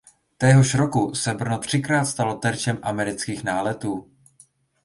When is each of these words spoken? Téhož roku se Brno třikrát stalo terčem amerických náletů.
Téhož 0.37 0.75
roku 0.75 1.15
se 1.15 1.33
Brno 1.33 1.57
třikrát 1.59 2.05
stalo 2.05 2.35
terčem 2.35 2.77
amerických 2.81 3.43
náletů. 3.43 4.11